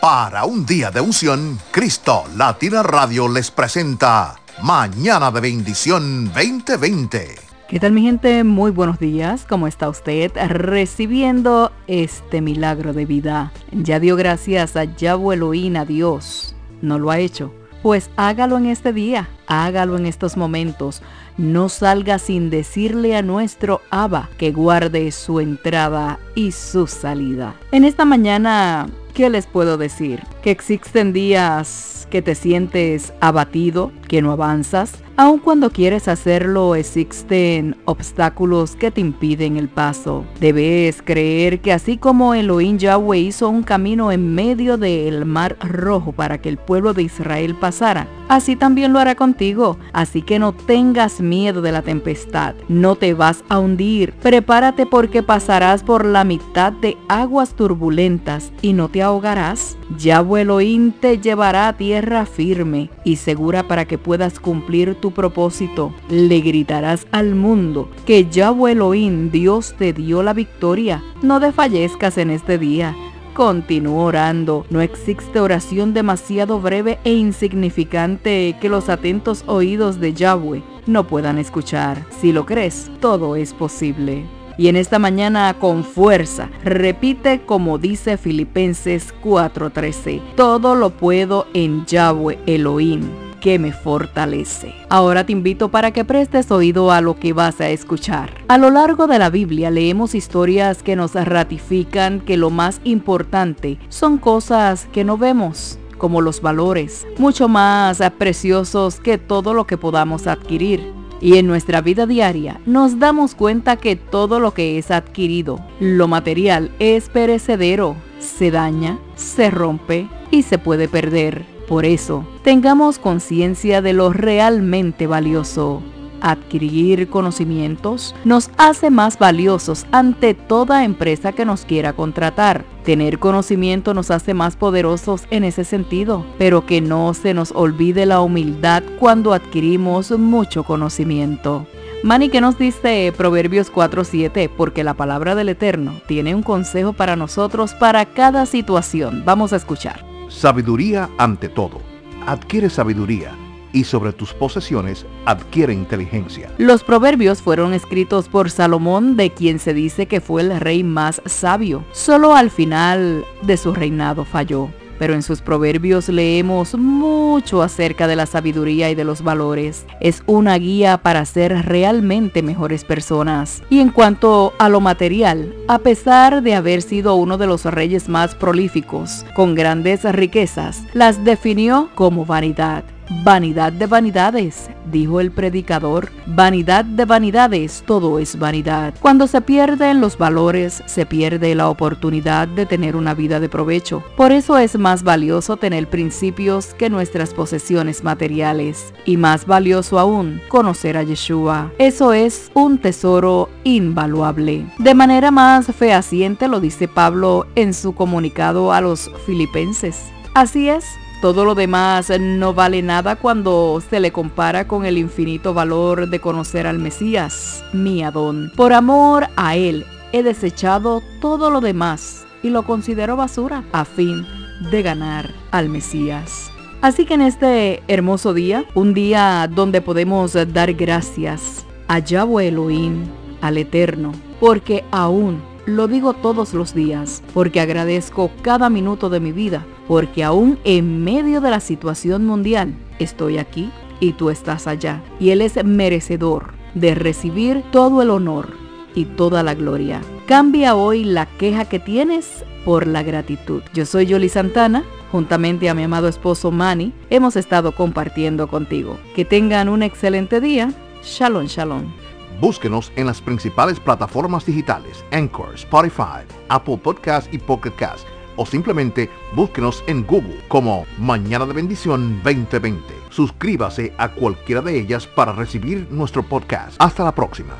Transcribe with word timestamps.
Para 0.00 0.46
un 0.46 0.64
día 0.64 0.90
de 0.90 1.02
unción, 1.02 1.58
Cristo 1.70 2.24
Latina 2.34 2.82
Radio 2.82 3.28
les 3.28 3.50
presenta 3.50 4.34
Mañana 4.62 5.30
de 5.30 5.42
Bendición 5.42 6.32
2020. 6.32 7.34
¿Qué 7.68 7.78
tal 7.78 7.92
mi 7.92 8.00
gente? 8.00 8.42
Muy 8.42 8.70
buenos 8.70 8.98
días. 8.98 9.44
¿Cómo 9.46 9.66
está 9.66 9.90
usted 9.90 10.32
recibiendo 10.48 11.70
este 11.86 12.40
milagro 12.40 12.94
de 12.94 13.04
vida? 13.04 13.52
Ya 13.72 14.00
dio 14.00 14.16
gracias 14.16 14.74
a 14.74 14.84
Yahweh 14.84 15.34
Elohim, 15.34 15.76
a 15.76 15.84
Dios. 15.84 16.54
¿No 16.80 16.98
lo 16.98 17.10
ha 17.10 17.18
hecho? 17.18 17.52
Pues 17.82 18.08
hágalo 18.16 18.56
en 18.56 18.66
este 18.66 18.94
día, 18.94 19.28
hágalo 19.46 19.98
en 19.98 20.06
estos 20.06 20.38
momentos. 20.38 21.02
No 21.36 21.68
salga 21.68 22.18
sin 22.18 22.48
decirle 22.48 23.16
a 23.16 23.22
nuestro 23.22 23.82
Abba 23.90 24.30
que 24.38 24.50
guarde 24.50 25.12
su 25.12 25.40
entrada 25.40 26.18
y 26.34 26.52
su 26.52 26.86
salida. 26.86 27.54
En 27.70 27.84
esta 27.84 28.06
mañana 28.06 28.88
¿Qué 29.14 29.28
les 29.28 29.46
puedo 29.46 29.76
decir? 29.76 30.22
Que 30.42 30.50
existen 30.50 31.12
días 31.12 31.99
que 32.10 32.20
te 32.20 32.34
sientes 32.34 33.14
abatido, 33.20 33.92
que 34.08 34.20
no 34.20 34.32
avanzas, 34.32 35.02
Aun 35.20 35.38
cuando 35.38 35.68
quieres 35.68 36.08
hacerlo, 36.08 36.74
existen 36.74 37.76
obstáculos 37.84 38.74
que 38.74 38.90
te 38.90 39.02
impiden 39.02 39.58
el 39.58 39.68
paso. 39.68 40.24
Debes 40.40 41.02
creer 41.02 41.60
que 41.60 41.74
así 41.74 41.98
como 41.98 42.32
Elohim 42.32 42.78
Yahweh 42.78 43.18
hizo 43.18 43.50
un 43.50 43.62
camino 43.62 44.12
en 44.12 44.34
medio 44.34 44.78
del 44.78 45.26
mar 45.26 45.58
rojo 45.60 46.12
para 46.12 46.38
que 46.38 46.48
el 46.48 46.56
pueblo 46.56 46.94
de 46.94 47.02
Israel 47.02 47.54
pasara, 47.54 48.08
así 48.30 48.56
también 48.56 48.94
lo 48.94 48.98
hará 48.98 49.14
contigo. 49.14 49.76
Así 49.92 50.22
que 50.22 50.38
no 50.38 50.54
tengas 50.54 51.20
miedo 51.20 51.60
de 51.60 51.72
la 51.72 51.82
tempestad, 51.82 52.54
no 52.68 52.96
te 52.96 53.12
vas 53.12 53.44
a 53.50 53.58
hundir. 53.58 54.14
Prepárate 54.22 54.86
porque 54.86 55.22
pasarás 55.22 55.82
por 55.82 56.06
la 56.06 56.24
mitad 56.24 56.72
de 56.72 56.96
aguas 57.10 57.54
turbulentas 57.54 58.52
y 58.62 58.72
no 58.72 58.88
te 58.88 59.02
ahogarás. 59.02 59.76
Yahweh 59.98 60.42
Elohim 60.42 60.92
te 60.92 61.18
llevará 61.18 61.68
a 61.68 61.76
tierra 61.76 62.24
firme 62.24 62.90
y 63.04 63.16
segura 63.16 63.66
para 63.66 63.86
que 63.86 63.98
puedas 63.98 64.38
cumplir 64.38 64.94
tu 64.94 65.10
propósito, 65.10 65.92
le 66.08 66.40
gritarás 66.40 67.06
al 67.10 67.34
mundo 67.34 67.90
que 68.06 68.26
Yahweh 68.30 68.72
Elohim, 68.72 69.30
Dios 69.30 69.74
te 69.76 69.92
dio 69.92 70.22
la 70.22 70.32
victoria. 70.32 71.02
No 71.22 71.40
desfallezcas 71.40 72.18
en 72.18 72.30
este 72.30 72.58
día. 72.58 72.96
Continúa 73.34 74.04
orando. 74.04 74.66
No 74.70 74.80
existe 74.80 75.40
oración 75.40 75.94
demasiado 75.94 76.60
breve 76.60 76.98
e 77.04 77.14
insignificante 77.14 78.56
que 78.60 78.68
los 78.68 78.88
atentos 78.88 79.44
oídos 79.46 80.00
de 80.00 80.12
Yahweh 80.14 80.62
no 80.86 81.06
puedan 81.06 81.38
escuchar. 81.38 82.04
Si 82.20 82.32
lo 82.32 82.46
crees, 82.46 82.90
todo 83.00 83.36
es 83.36 83.54
posible. 83.54 84.24
Y 84.60 84.68
en 84.68 84.76
esta 84.76 84.98
mañana 84.98 85.56
con 85.58 85.84
fuerza, 85.84 86.50
repite 86.62 87.40
como 87.46 87.78
dice 87.78 88.18
Filipenses 88.18 89.14
4:13, 89.24 90.20
todo 90.36 90.74
lo 90.74 90.90
puedo 90.90 91.46
en 91.54 91.86
Yahweh 91.86 92.38
Elohim 92.44 93.08
que 93.40 93.58
me 93.58 93.72
fortalece. 93.72 94.74
Ahora 94.90 95.24
te 95.24 95.32
invito 95.32 95.70
para 95.70 95.92
que 95.92 96.04
prestes 96.04 96.50
oído 96.50 96.92
a 96.92 97.00
lo 97.00 97.18
que 97.18 97.32
vas 97.32 97.58
a 97.62 97.70
escuchar. 97.70 98.34
A 98.48 98.58
lo 98.58 98.68
largo 98.68 99.06
de 99.06 99.18
la 99.18 99.30
Biblia 99.30 99.70
leemos 99.70 100.14
historias 100.14 100.82
que 100.82 100.94
nos 100.94 101.14
ratifican 101.14 102.20
que 102.20 102.36
lo 102.36 102.50
más 102.50 102.82
importante 102.84 103.78
son 103.88 104.18
cosas 104.18 104.88
que 104.92 105.04
no 105.04 105.16
vemos 105.16 105.78
como 105.96 106.20
los 106.20 106.42
valores, 106.42 107.06
mucho 107.16 107.48
más 107.48 108.02
preciosos 108.18 109.00
que 109.00 109.16
todo 109.16 109.54
lo 109.54 109.66
que 109.66 109.78
podamos 109.78 110.26
adquirir. 110.26 110.99
Y 111.20 111.36
en 111.36 111.46
nuestra 111.46 111.80
vida 111.82 112.06
diaria 112.06 112.60
nos 112.66 112.98
damos 112.98 113.34
cuenta 113.34 113.76
que 113.76 113.96
todo 113.96 114.40
lo 114.40 114.54
que 114.54 114.78
es 114.78 114.90
adquirido, 114.90 115.60
lo 115.78 116.08
material, 116.08 116.70
es 116.78 117.08
perecedero, 117.08 117.96
se 118.18 118.50
daña, 118.50 118.98
se 119.16 119.50
rompe 119.50 120.08
y 120.30 120.42
se 120.42 120.58
puede 120.58 120.88
perder. 120.88 121.44
Por 121.68 121.84
eso, 121.84 122.26
tengamos 122.42 122.98
conciencia 122.98 123.82
de 123.82 123.92
lo 123.92 124.12
realmente 124.12 125.06
valioso. 125.06 125.82
Adquirir 126.20 127.08
conocimientos 127.08 128.14
nos 128.24 128.50
hace 128.58 128.90
más 128.90 129.18
valiosos 129.18 129.86
ante 129.92 130.34
toda 130.34 130.84
empresa 130.84 131.32
que 131.32 131.44
nos 131.44 131.64
quiera 131.64 131.92
contratar. 131.92 132.64
Tener 132.84 133.18
conocimiento 133.18 133.94
nos 133.94 134.10
hace 134.10 134.34
más 134.34 134.56
poderosos 134.56 135.24
en 135.30 135.44
ese 135.44 135.64
sentido, 135.64 136.26
pero 136.38 136.66
que 136.66 136.80
no 136.80 137.14
se 137.14 137.34
nos 137.34 137.52
olvide 137.52 138.06
la 138.06 138.20
humildad 138.20 138.82
cuando 138.98 139.32
adquirimos 139.32 140.10
mucho 140.18 140.64
conocimiento. 140.64 141.66
Mani, 142.02 142.30
¿qué 142.30 142.40
nos 142.40 142.58
dice 142.58 143.12
Proverbios 143.16 143.70
4:7? 143.70 144.48
Porque 144.48 144.84
la 144.84 144.94
palabra 144.94 145.34
del 145.34 145.50
Eterno 145.50 146.00
tiene 146.06 146.34
un 146.34 146.42
consejo 146.42 146.94
para 146.94 147.16
nosotros 147.16 147.74
para 147.74 148.06
cada 148.06 148.46
situación. 148.46 149.22
Vamos 149.26 149.52
a 149.52 149.56
escuchar. 149.56 150.04
Sabiduría 150.28 151.10
ante 151.18 151.48
todo. 151.48 151.80
Adquiere 152.26 152.70
sabiduría 152.70 153.32
y 153.72 153.84
sobre 153.84 154.12
tus 154.12 154.34
posesiones 154.34 155.06
adquiere 155.24 155.72
inteligencia. 155.72 156.52
Los 156.58 156.84
proverbios 156.84 157.42
fueron 157.42 157.72
escritos 157.72 158.28
por 158.28 158.50
Salomón, 158.50 159.16
de 159.16 159.30
quien 159.30 159.58
se 159.58 159.74
dice 159.74 160.06
que 160.06 160.20
fue 160.20 160.42
el 160.42 160.60
rey 160.60 160.82
más 160.82 161.22
sabio. 161.26 161.84
Solo 161.92 162.34
al 162.34 162.50
final 162.50 163.24
de 163.42 163.56
su 163.56 163.74
reinado 163.74 164.24
falló 164.24 164.70
pero 165.00 165.14
en 165.14 165.22
sus 165.22 165.40
proverbios 165.40 166.10
leemos 166.10 166.74
mucho 166.74 167.62
acerca 167.62 168.06
de 168.06 168.16
la 168.16 168.26
sabiduría 168.26 168.90
y 168.90 168.94
de 168.94 169.04
los 169.04 169.22
valores. 169.22 169.86
Es 169.98 170.22
una 170.26 170.58
guía 170.58 170.98
para 170.98 171.24
ser 171.24 171.64
realmente 171.64 172.42
mejores 172.42 172.84
personas. 172.84 173.62
Y 173.70 173.80
en 173.80 173.92
cuanto 173.92 174.52
a 174.58 174.68
lo 174.68 174.82
material, 174.82 175.54
a 175.68 175.78
pesar 175.78 176.42
de 176.42 176.54
haber 176.54 176.82
sido 176.82 177.14
uno 177.14 177.38
de 177.38 177.46
los 177.46 177.64
reyes 177.64 178.10
más 178.10 178.34
prolíficos, 178.34 179.24
con 179.34 179.54
grandes 179.54 180.04
riquezas, 180.04 180.82
las 180.92 181.24
definió 181.24 181.88
como 181.94 182.26
vanidad. 182.26 182.84
Vanidad 183.10 183.72
de 183.72 183.88
vanidades, 183.88 184.70
dijo 184.92 185.18
el 185.18 185.32
predicador. 185.32 186.12
Vanidad 186.26 186.84
de 186.84 187.04
vanidades, 187.04 187.82
todo 187.84 188.20
es 188.20 188.38
vanidad. 188.38 188.94
Cuando 189.00 189.26
se 189.26 189.40
pierden 189.40 190.00
los 190.00 190.16
valores, 190.16 190.80
se 190.86 191.06
pierde 191.06 191.56
la 191.56 191.68
oportunidad 191.68 192.46
de 192.46 192.66
tener 192.66 192.94
una 192.94 193.12
vida 193.14 193.40
de 193.40 193.48
provecho. 193.48 194.04
Por 194.16 194.30
eso 194.30 194.58
es 194.58 194.78
más 194.78 195.02
valioso 195.02 195.56
tener 195.56 195.90
principios 195.90 196.72
que 196.74 196.88
nuestras 196.88 197.34
posesiones 197.34 198.04
materiales. 198.04 198.94
Y 199.04 199.16
más 199.16 199.44
valioso 199.44 199.98
aún, 199.98 200.40
conocer 200.48 200.96
a 200.96 201.02
Yeshua. 201.02 201.72
Eso 201.78 202.12
es 202.12 202.52
un 202.54 202.78
tesoro 202.78 203.48
invaluable. 203.64 204.66
De 204.78 204.94
manera 204.94 205.32
más 205.32 205.66
fehaciente 205.66 206.46
lo 206.46 206.60
dice 206.60 206.86
Pablo 206.86 207.48
en 207.56 207.74
su 207.74 207.92
comunicado 207.92 208.72
a 208.72 208.80
los 208.80 209.10
filipenses. 209.26 210.00
Así 210.32 210.68
es, 210.68 210.84
todo 211.20 211.44
lo 211.44 211.54
demás 211.54 212.10
no 212.18 212.54
vale 212.54 212.80
nada 212.82 213.16
cuando 213.16 213.82
se 213.88 214.00
le 214.00 214.10
compara 214.10 214.66
con 214.66 214.86
el 214.86 214.96
infinito 214.96 215.52
valor 215.52 216.08
de 216.08 216.18
conocer 216.18 216.66
al 216.66 216.78
Mesías, 216.78 217.62
mi 217.72 218.02
Adón. 218.02 218.50
Por 218.56 218.72
amor 218.72 219.28
a 219.36 219.56
Él 219.56 219.84
he 220.12 220.22
desechado 220.22 221.02
todo 221.20 221.50
lo 221.50 221.60
demás 221.60 222.24
y 222.42 222.48
lo 222.48 222.62
considero 222.62 223.16
basura 223.16 223.64
a 223.72 223.84
fin 223.84 224.26
de 224.70 224.82
ganar 224.82 225.30
al 225.50 225.68
Mesías. 225.68 226.50
Así 226.80 227.04
que 227.04 227.14
en 227.14 227.22
este 227.22 227.82
hermoso 227.88 228.32
día, 228.32 228.64
un 228.74 228.94
día 228.94 229.46
donde 229.54 229.82
podemos 229.82 230.32
dar 230.52 230.72
gracias 230.72 231.66
a 231.88 231.98
Yahweh 231.98 232.48
Elohim, 232.48 233.04
al 233.42 233.58
Eterno, 233.58 234.12
porque 234.40 234.84
aún 234.90 235.42
lo 235.76 235.88
digo 235.88 236.12
todos 236.14 236.54
los 236.54 236.74
días, 236.74 237.22
porque 237.34 237.60
agradezco 237.60 238.30
cada 238.42 238.70
minuto 238.70 239.10
de 239.10 239.20
mi 239.20 239.32
vida 239.32 239.64
porque 239.90 240.22
aún 240.22 240.56
en 240.62 241.02
medio 241.02 241.40
de 241.40 241.50
la 241.50 241.58
situación 241.58 242.24
mundial 242.24 242.76
estoy 243.00 243.38
aquí 243.38 243.72
y 243.98 244.12
tú 244.12 244.30
estás 244.30 244.68
allá. 244.68 245.02
Y 245.18 245.30
Él 245.30 245.42
es 245.42 245.64
merecedor 245.64 246.52
de 246.76 246.94
recibir 246.94 247.64
todo 247.72 248.00
el 248.00 248.10
honor 248.10 248.50
y 248.94 249.06
toda 249.06 249.42
la 249.42 249.56
gloria. 249.56 250.00
Cambia 250.28 250.76
hoy 250.76 251.02
la 251.02 251.26
queja 251.26 251.64
que 251.64 251.80
tienes 251.80 252.44
por 252.64 252.86
la 252.86 253.02
gratitud. 253.02 253.62
Yo 253.74 253.84
soy 253.84 254.06
Yoli 254.06 254.28
Santana, 254.28 254.84
juntamente 255.10 255.68
a 255.68 255.74
mi 255.74 255.82
amado 255.82 256.06
esposo 256.06 256.52
Manny, 256.52 256.92
hemos 257.10 257.34
estado 257.34 257.72
compartiendo 257.72 258.46
contigo. 258.46 258.96
Que 259.16 259.24
tengan 259.24 259.68
un 259.68 259.82
excelente 259.82 260.40
día. 260.40 260.72
Shalom, 261.02 261.46
shalom. 261.46 261.99
Búsquenos 262.40 262.90
en 262.96 263.06
las 263.06 263.20
principales 263.20 263.78
plataformas 263.78 264.46
digitales, 264.46 265.04
Anchor, 265.12 265.54
Spotify, 265.54 266.24
Apple 266.48 266.78
Podcast 266.78 267.32
y 267.32 267.38
Pocket 267.38 267.72
Cast 267.72 268.06
o 268.36 268.46
simplemente 268.46 269.10
búsquenos 269.34 269.84
en 269.86 270.06
Google 270.06 270.40
como 270.48 270.86
Mañana 270.98 271.44
de 271.44 271.52
Bendición 271.52 272.22
2020. 272.24 272.82
Suscríbase 273.10 273.92
a 273.98 274.12
cualquiera 274.12 274.62
de 274.62 274.78
ellas 274.78 275.06
para 275.06 275.32
recibir 275.32 275.86
nuestro 275.90 276.22
podcast. 276.22 276.76
Hasta 276.78 277.04
la 277.04 277.14
próxima. 277.14 277.54